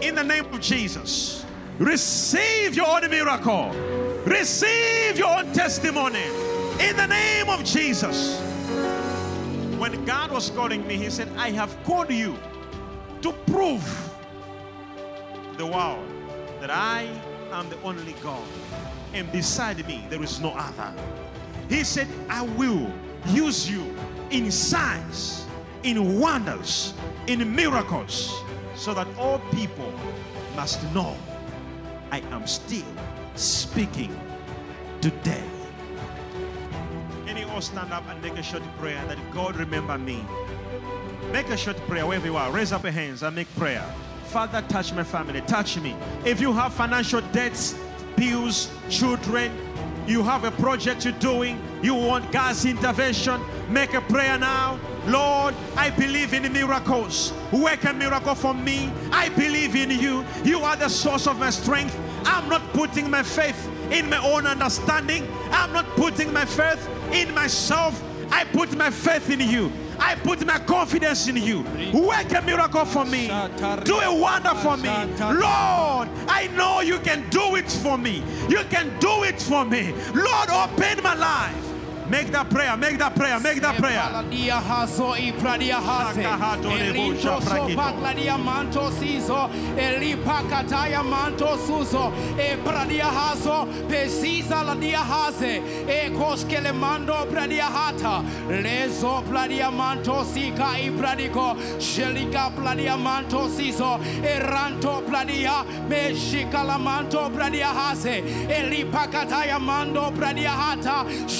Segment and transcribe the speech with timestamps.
[0.00, 1.44] In the name of Jesus.
[1.78, 3.70] Receive your own miracle.
[4.24, 6.24] Receive your own testimony.
[6.80, 8.40] In the name of Jesus.
[9.78, 12.36] When God was calling me, He said, I have called you
[13.22, 14.12] to prove
[15.56, 16.06] the world
[16.60, 17.08] that I
[17.52, 18.46] am the only God.
[19.14, 20.92] And beside me, there is no other.
[21.68, 22.90] He said, I will
[23.28, 23.94] use you
[24.30, 25.46] in signs,
[25.82, 26.94] in wonders,
[27.26, 28.42] in miracles,
[28.78, 29.92] so that all people
[30.54, 31.16] must know
[32.10, 32.86] I am still
[33.34, 34.18] speaking
[35.00, 35.44] today.
[37.26, 40.24] Can you all stand up and make a short prayer that God remember me?
[41.32, 42.50] Make a short prayer wherever you are.
[42.50, 43.84] Raise up your hands and make prayer.
[44.26, 45.40] Father, touch my family.
[45.42, 45.96] Touch me.
[46.24, 47.74] If you have financial debts,
[48.16, 49.52] bills, children,
[50.06, 54.78] you have a project you're doing, you want God's intervention, make a prayer now.
[55.08, 57.32] Lord, I believe in miracles.
[57.52, 58.92] Work a miracle for me.
[59.10, 60.24] I believe in you.
[60.44, 61.98] You are the source of my strength.
[62.24, 65.26] I'm not putting my faith in my own understanding.
[65.50, 68.02] I'm not putting my faith in myself.
[68.30, 69.72] I put my faith in you.
[69.98, 71.62] I put my confidence in you.
[71.92, 73.28] Work a miracle for me.
[73.84, 74.90] Do a wonder for me.
[75.18, 78.22] Lord, I know you can do it for me.
[78.48, 79.92] You can do it for me.
[80.14, 81.07] Lord, open my.
[82.10, 84.00] Make that prayer, make that prayer, make that prayer.
[84.00, 86.22] Paladia haso i pradia hase.
[86.22, 87.76] Sakahato lebo Elinto so shaprakito.
[87.76, 89.50] pakladia manto sizo.
[89.76, 92.12] Elipa kataya manto suzo.
[92.64, 93.66] Pradia haso.
[93.88, 95.62] Pesisa la dia hase.
[96.72, 98.22] Mando pradia hata.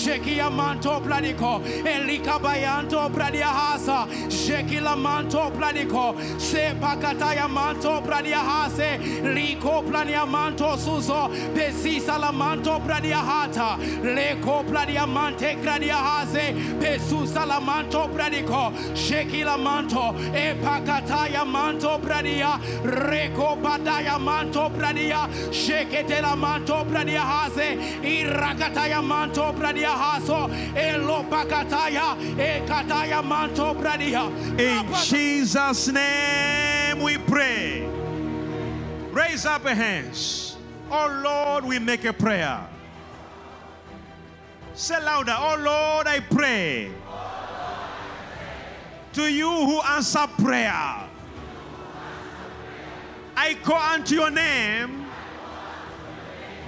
[0.09, 1.53] Pradia manto pradiko.
[1.95, 3.99] Elika bayanto pradia hasa.
[4.29, 6.05] Shekila manto pladiko
[6.41, 8.99] se pakataya manto pradia hase.
[9.35, 11.21] Liko plania manto suzo.
[11.55, 13.69] Pesisa la manto pradia hata.
[14.17, 16.45] Leko pradia mante gradia hase.
[16.81, 20.15] Pesusa la manto pradiko shekila manto.
[20.35, 22.59] E pakataya manto pradia.
[22.83, 25.29] Reko padaya manto pradia.
[25.53, 27.69] Shekete la manto pradia hase.
[28.03, 29.95] Irakataya manto pradia
[34.59, 37.89] In Jesus' name we pray.
[39.11, 40.57] Raise up your hands.
[40.91, 42.67] Oh Lord, we make a prayer.
[44.75, 45.37] Say louder.
[45.37, 46.91] Oh Lord, I pray.
[49.15, 51.09] To you who answer prayer.
[53.37, 55.07] I call unto your name.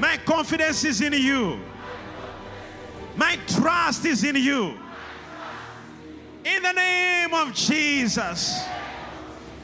[0.00, 1.60] My confidence is in you.
[3.16, 4.74] My trust is in you.
[6.44, 8.64] In the name of Jesus.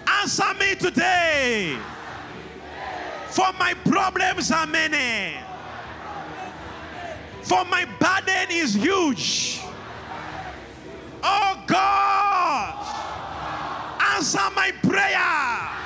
[0.06, 1.78] Answer me today.
[3.28, 5.36] For my problems are many.
[7.42, 9.60] For my burden is huge.
[11.22, 12.86] Oh God.
[14.14, 15.76] Answer my prayer.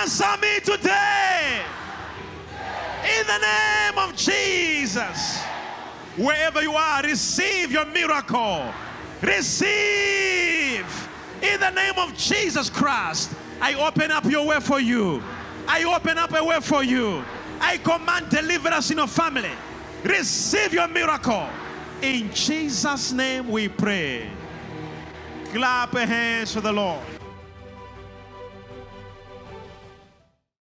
[0.00, 1.60] Answer me today.
[3.18, 5.49] In the name of Jesus.
[6.16, 8.72] Wherever you are, receive your miracle.
[9.22, 11.08] Receive.
[11.42, 15.22] In the name of Jesus Christ, I open up your way for you.
[15.66, 17.22] I open up a way for you.
[17.60, 19.50] I command deliverance in your family.
[20.02, 21.46] Receive your miracle.
[22.02, 24.28] In Jesus' name we pray.
[25.52, 27.00] Clap your hands for the Lord.